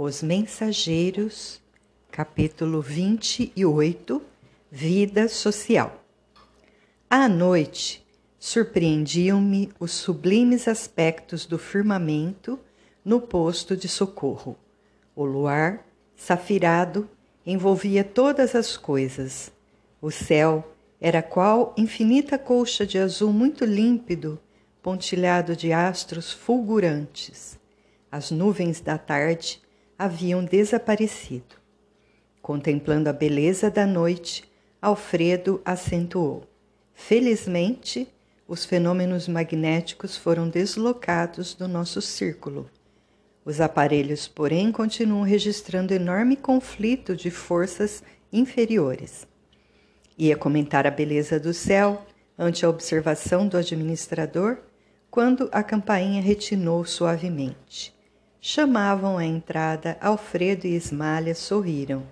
[0.00, 1.60] Os Mensageiros,
[2.08, 4.22] capítulo 28
[4.70, 6.04] Vida Social.
[7.10, 8.06] À noite,
[8.38, 12.60] surpreendiam-me os sublimes aspectos do firmamento
[13.04, 14.56] no posto de socorro.
[15.16, 15.84] O luar,
[16.14, 17.10] safirado,
[17.44, 19.50] envolvia todas as coisas.
[20.00, 24.38] O céu era qual infinita colcha de azul muito límpido,
[24.80, 27.58] pontilhado de astros fulgurantes.
[28.12, 29.60] As nuvens da tarde
[29.98, 31.56] haviam desaparecido.
[32.40, 34.44] Contemplando a beleza da noite,
[34.80, 36.44] Alfredo acentuou:
[36.94, 38.06] Felizmente,
[38.46, 42.70] os fenômenos magnéticos foram deslocados do nosso círculo.
[43.44, 49.26] Os aparelhos, porém, continuam registrando enorme conflito de forças inferiores.
[50.16, 52.06] Ia comentar a beleza do céu
[52.38, 54.58] ante a observação do administrador
[55.10, 57.97] quando a campainha retinou suavemente.
[58.40, 62.04] Chamavam à entrada, Alfredo e Esmalha sorriram.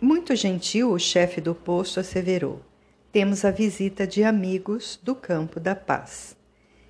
[0.00, 2.60] Muito gentil, o chefe do posto asseverou:
[3.10, 6.36] Temos a visita de amigos do Campo da Paz.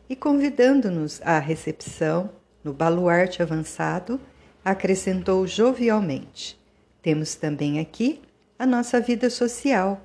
[0.06, 2.30] E convidando-nos à recepção,
[2.62, 4.20] no baluarte avançado,
[4.62, 6.60] acrescentou jovialmente:
[7.00, 8.20] Temos também aqui
[8.58, 9.98] a nossa vida social.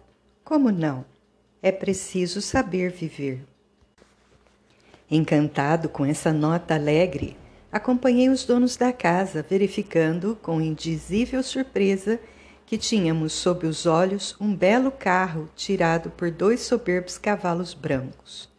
[0.46, 1.04] Como não?
[1.62, 3.46] É preciso saber viver.
[5.12, 7.36] Encantado com essa nota alegre,
[7.72, 12.20] acompanhei os donos da casa, verificando com indizível surpresa
[12.66, 18.50] que tínhamos sob os olhos um belo carro tirado por dois soberbos cavalos brancos.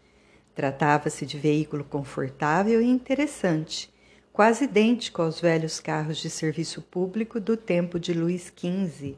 [0.55, 3.93] Tratava-se de veículo confortável e interessante,
[4.33, 9.17] quase idêntico aos velhos carros de serviço público do tempo de Luís XV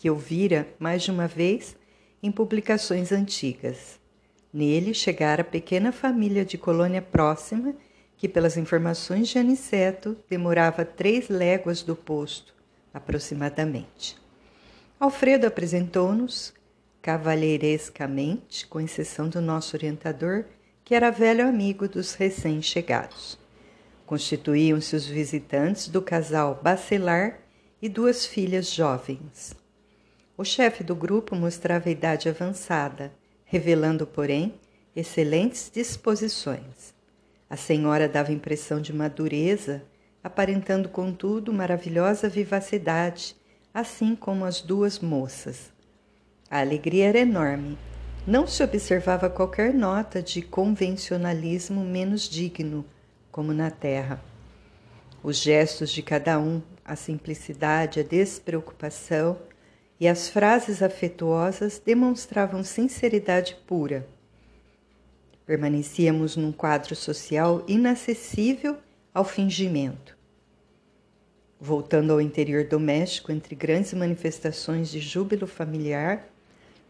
[0.00, 1.76] que eu vira mais de uma vez
[2.22, 4.00] em publicações antigas.
[4.50, 7.74] Nele chegara a pequena família de colônia próxima,
[8.20, 12.54] que, pelas informações de Aniceto, demorava três léguas do posto,
[12.92, 14.14] aproximadamente.
[15.00, 16.52] Alfredo apresentou-nos,
[17.00, 20.44] cavalheirescamente, com exceção do nosso orientador,
[20.84, 23.38] que era velho amigo dos recém-chegados.
[24.04, 27.38] Constituíam-se os visitantes do casal bacelar
[27.80, 29.54] e duas filhas jovens.
[30.36, 33.14] O chefe do grupo mostrava idade avançada,
[33.46, 34.60] revelando, porém,
[34.94, 36.99] excelentes disposições.
[37.50, 39.82] A senhora dava impressão de madureza,
[40.22, 43.34] aparentando, contudo, maravilhosa vivacidade,
[43.74, 45.72] assim como as duas moças.
[46.48, 47.76] A alegria era enorme.
[48.24, 52.84] Não se observava qualquer nota de convencionalismo menos digno,
[53.32, 54.22] como na terra.
[55.20, 59.36] Os gestos de cada um, a simplicidade, a despreocupação,
[59.98, 64.06] e as frases afetuosas demonstravam sinceridade pura.
[65.50, 68.76] Permanecíamos num quadro social inacessível
[69.12, 70.16] ao fingimento.
[71.60, 76.24] Voltando ao interior doméstico, entre grandes manifestações de júbilo familiar,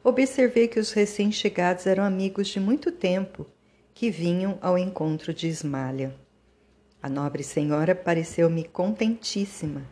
[0.04, 3.46] observei que os recém-chegados eram amigos de muito tempo
[3.94, 6.14] que vinham ao encontro de Ismália.
[7.02, 9.86] A nobre senhora pareceu-me contentíssima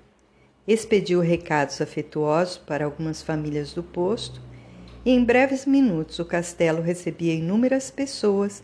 [0.66, 4.42] expediu recados afetuosos para algumas famílias do posto,
[5.08, 8.62] e em breves minutos o castelo recebia inúmeras pessoas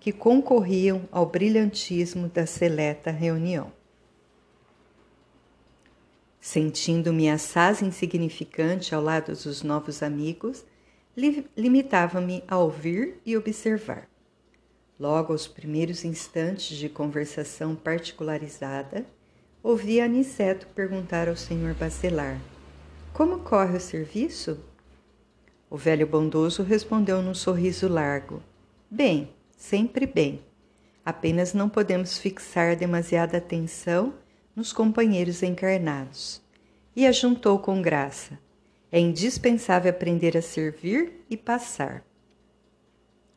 [0.00, 3.72] que concorriam ao brilhantismo da seleta reunião.
[6.40, 10.64] Sentindo-me assaz insignificante ao lado dos novos amigos,
[11.16, 14.08] li limitava-me a ouvir e observar.
[14.98, 19.06] Logo aos primeiros instantes de conversação particularizada,
[19.62, 22.40] ouvi Aniceto perguntar ao senhor Bacelar:
[23.12, 24.73] Como corre o serviço?
[25.70, 28.42] O velho bondoso respondeu num sorriso largo:
[28.90, 30.40] Bem, sempre bem.
[31.04, 34.14] Apenas não podemos fixar demasiada atenção
[34.54, 36.40] nos companheiros encarnados.
[36.94, 38.38] E ajuntou com graça:
[38.90, 42.04] É indispensável aprender a servir e passar.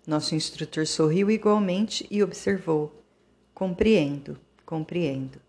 [0.06, 3.04] Nosso instrutor sorriu igualmente e observou:
[3.54, 5.42] Compreendo, compreendo.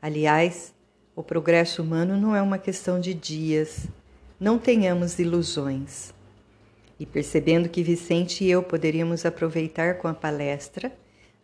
[0.00, 0.72] Aliás,
[1.14, 3.88] o progresso humano não é uma questão de dias.
[4.40, 6.14] Não tenhamos ilusões.
[6.98, 10.90] E percebendo que Vicente e eu poderíamos aproveitar com a palestra,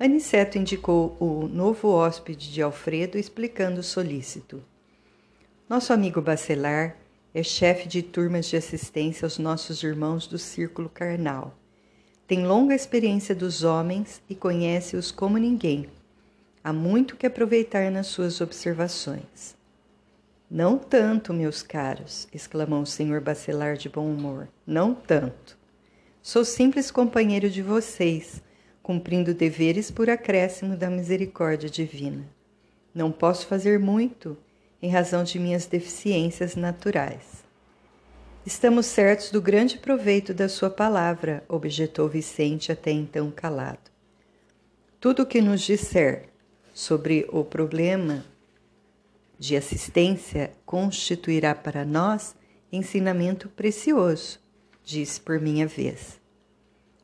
[0.00, 4.62] Aniceto indicou o novo hóspede de Alfredo, explicando solícito.
[5.68, 6.96] Nosso amigo Bacelar
[7.34, 11.54] é chefe de turmas de assistência aos nossos irmãos do círculo carnal.
[12.26, 15.86] Tem longa experiência dos homens e conhece-os como ninguém
[16.66, 19.54] Há muito que aproveitar nas suas observações.
[20.50, 24.48] Não tanto, meus caros, exclamou o senhor bacelar de bom humor.
[24.64, 25.58] Não tanto.
[26.22, 28.40] Sou simples companheiro de vocês,
[28.80, 32.24] cumprindo deveres por acréscimo da misericórdia divina.
[32.94, 34.36] Não posso fazer muito
[34.80, 37.44] em razão de minhas deficiências naturais.
[38.44, 43.90] Estamos certos do grande proveito da sua palavra, objetou Vicente, até então calado.
[45.00, 46.28] Tudo o que nos disser
[46.72, 48.24] sobre o problema
[49.38, 52.34] de assistência constituirá para nós
[52.72, 54.38] ensinamento precioso,
[54.84, 56.20] disse por minha vez.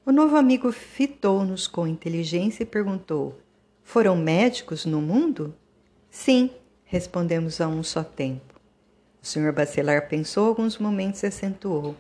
[0.05, 3.39] O novo amigo fitou-nos com inteligência e perguntou:
[3.83, 5.55] Foram médicos no mundo?
[6.11, 6.51] Sim,
[6.85, 8.61] respondemos a um só tempo.
[9.23, 9.53] O Sr.
[9.53, 11.95] Bacelar pensou alguns momentos e acentuou.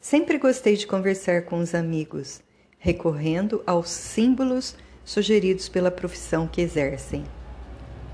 [0.00, 2.40] Sempre gostei de conversar com os amigos,
[2.78, 7.24] recorrendo aos símbolos sugeridos pela profissão que exercem.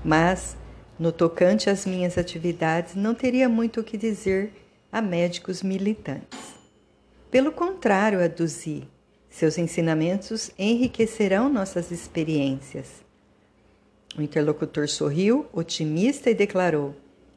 [0.03, 0.57] Mas,
[1.03, 4.53] no tocante às minhas atividades, não teria muito o que dizer
[4.89, 6.55] a médicos militantes.
[7.29, 8.87] Pelo contrário, aduzi,
[9.29, 13.03] seus ensinamentos enriquecerão nossas experiências.
[14.17, 16.95] O interlocutor sorriu, otimista, e declarou: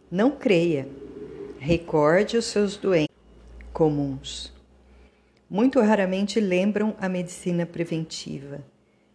[0.08, 0.88] Não creia.
[1.58, 3.16] Recorde os seus doentes
[3.72, 4.52] comuns.
[5.50, 8.62] Muito raramente lembram a medicina preventiva.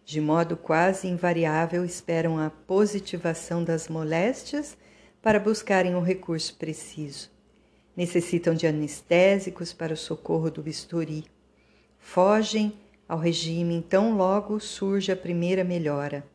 [0.04, 4.76] De modo quase invariável, esperam a positivação das moléstias
[5.20, 7.30] para buscarem o recurso preciso.
[7.96, 11.24] Necessitam de anestésicos para o socorro do bisturi
[12.02, 12.74] Fogem
[13.08, 16.26] ao regime, então logo surge a primeira melhora.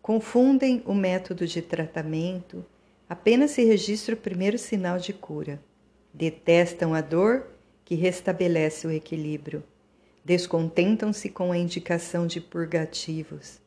[0.00, 2.64] Confundem o método de tratamento,
[3.08, 5.60] apenas se registra o primeiro sinal de cura.
[6.12, 7.48] Detestam a dor
[7.84, 9.64] que restabelece o equilíbrio.
[10.28, 13.62] Descontentam-se com a indicação de purgativos.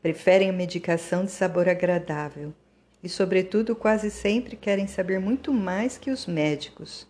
[0.00, 2.54] Preferem a medicação de sabor agradável
[3.02, 7.04] e, sobretudo, quase sempre querem saber muito mais que os médicos.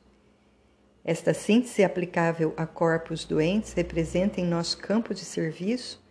[1.05, 6.03] Esta síntese aplicável a corpos doentes representa em nosso campo de serviço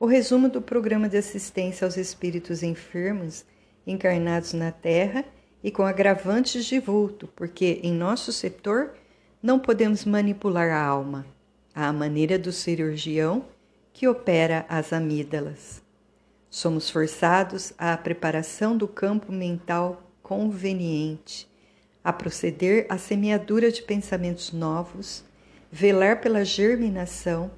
[0.00, 3.44] o resumo do programa de assistência aos espíritos enfermos
[3.86, 5.22] encarnados na Terra
[5.62, 8.94] e com agravantes de vulto, porque em nosso setor
[9.42, 11.26] não podemos manipular a alma,
[11.78, 13.44] à maneira do cirurgião
[13.92, 15.80] que opera as amígdalas.
[16.50, 21.48] Somos forçados à preparação do campo mental conveniente
[22.02, 25.22] a proceder à semeadura de pensamentos novos,
[25.70, 27.48] velar pela germinação,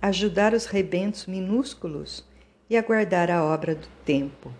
[0.00, 2.24] ajudar os rebentos minúsculos
[2.70, 4.50] e aguardar a obra do tempo.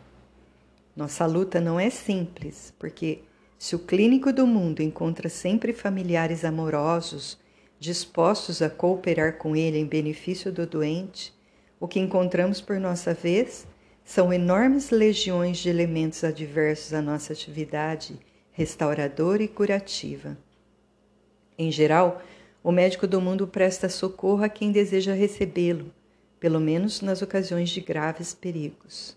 [0.94, 3.20] Nossa luta não é simples, porque
[3.58, 7.38] se o clínico do mundo encontra sempre familiares amorosos,
[7.78, 11.34] dispostos a cooperar com ele em benefício do doente,
[11.78, 13.66] o que encontramos por nossa vez
[14.04, 18.18] são enormes legiões de elementos adversos à nossa atividade
[18.58, 20.36] restauradora e curativa.
[21.56, 22.20] Em geral,
[22.62, 25.92] o médico do mundo presta socorro a quem deseja recebê-lo,
[26.40, 29.16] pelo menos nas ocasiões de graves perigos.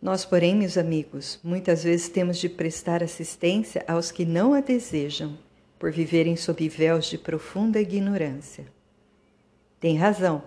[0.00, 5.36] Nós, porém, meus amigos, muitas vezes temos de prestar assistência aos que não a desejam,
[5.84, 8.64] por viverem sob véus de profunda ignorância.
[9.78, 10.44] Tem razão,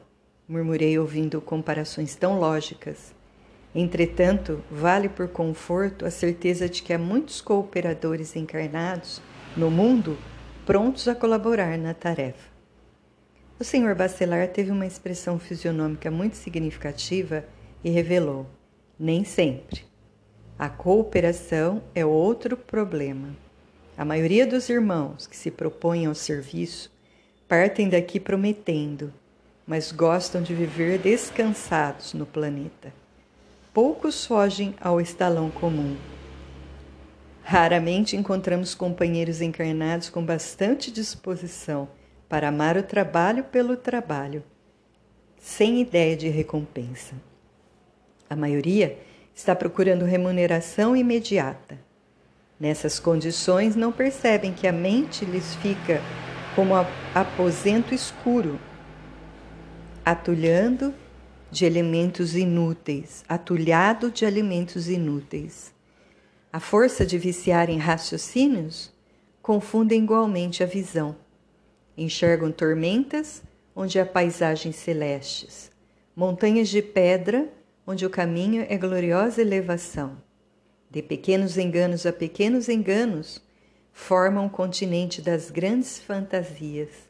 [0.47, 3.13] murmurei ouvindo comparações tão lógicas.
[3.75, 9.21] Entretanto, vale por conforto a certeza de que há muitos cooperadores encarnados
[9.55, 10.17] no mundo
[10.65, 12.49] prontos a colaborar na tarefa.
[13.59, 13.93] O Sr.
[13.93, 17.45] Bacelar teve uma expressão fisionômica muito significativa
[17.83, 18.47] e revelou:
[18.99, 19.85] nem sempre.
[20.57, 23.45] A cooperação é outro problema.
[23.97, 26.91] A maioria dos irmãos que se propõem ao serviço
[27.47, 29.11] partem daqui prometendo,
[29.65, 32.93] mas gostam de viver descansados no planeta
[33.77, 35.95] poucos fogem ao estalão comum.
[37.43, 41.87] Raramente encontramos companheiros encarnados com bastante disposição
[42.27, 44.43] para amar o trabalho pelo trabalho,
[45.37, 47.13] sem ideia de recompensa.
[48.27, 48.97] A maioria
[49.35, 51.77] está procurando remuneração imediata.
[52.59, 56.01] Nessas condições, não percebem que a mente lhes fica
[56.55, 56.73] como
[57.13, 58.59] aposento escuro,
[60.03, 60.93] atulhando
[61.51, 65.71] de elementos inúteis, atulhado de alimentos inúteis.
[66.51, 68.91] A força de viciar em raciocínios
[69.41, 71.15] confunde igualmente a visão.
[71.95, 73.43] Enxergam tormentas
[73.75, 75.71] onde há paisagens celestes,
[76.15, 77.47] montanhas de pedra
[77.85, 80.26] onde o caminho é gloriosa elevação.
[80.89, 83.41] De pequenos enganos a pequenos enganos,
[83.91, 87.07] formam o continente das grandes fantasias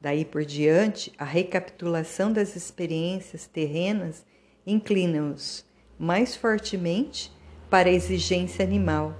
[0.00, 4.24] Daí por diante, a recapitulação das experiências terrenas
[4.66, 5.64] inclina-os
[5.98, 7.30] mais fortemente
[7.68, 9.14] para a exigência animal,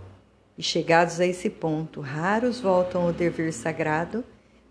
[0.57, 4.25] e chegados a esse ponto, raros voltam ao dever sagrado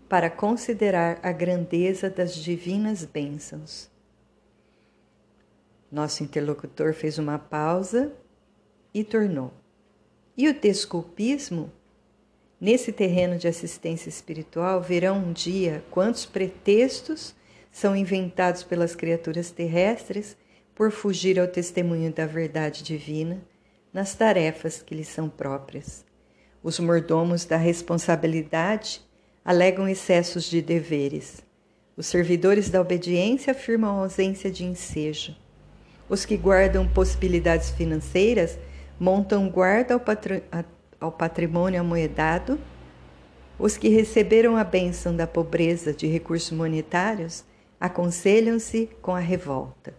[0.08, 3.88] para considerar a grandeza das divinas bênçãos.
[5.90, 8.12] Nosso interlocutor fez uma pausa
[8.92, 9.52] e tornou.
[10.36, 11.70] E o desculpismo?
[12.60, 17.34] Nesse terreno de assistência espiritual, verão um dia quantos pretextos
[17.72, 20.36] são inventados pelas criaturas terrestres
[20.74, 23.40] por fugir ao testemunho da verdade divina
[23.92, 26.04] nas tarefas que lhes são próprias.
[26.62, 29.00] Os mordomos da responsabilidade
[29.44, 31.42] alegam excessos de deveres.
[31.96, 35.36] Os servidores da obediência afirmam ausência de ensejo.
[36.08, 38.58] Os que guardam possibilidades financeiras
[39.00, 40.64] montam guarda ao,
[41.00, 42.60] ao patrimônio amoedado.
[43.58, 47.42] Os que receberam a bênção da pobreza de recursos monetários
[47.80, 49.94] aconselham-se com a revolta.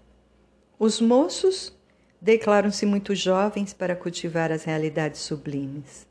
[0.77, 1.75] Os moços
[2.22, 6.08] declaram-se muito jovens para cultivar as realidades sublimes.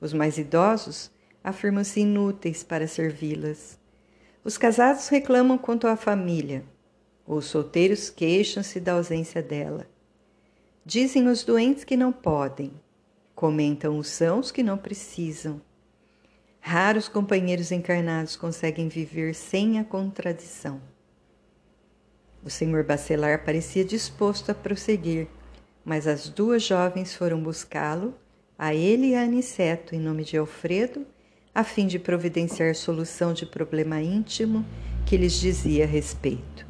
[0.00, 1.10] Os mais idosos
[1.44, 3.78] afirmam-se inúteis para servi-las.
[4.42, 6.64] Os casados reclamam quanto à família.
[7.26, 9.86] Os solteiros queixam-se da ausência dela.
[10.84, 12.72] Dizem os doentes que não podem.
[13.34, 15.60] Comentam os sãos que não precisam.
[16.58, 20.80] Raros companheiros encarnados conseguem viver sem a contradição.
[22.42, 25.28] O senhor Bacelar parecia disposto a prosseguir,
[25.84, 28.14] mas as duas jovens foram buscá-lo,
[28.58, 31.06] a ele e a Aniceto, em nome de Alfredo,
[31.54, 34.64] a fim de providenciar solução de problema íntimo
[35.04, 36.69] que lhes dizia respeito.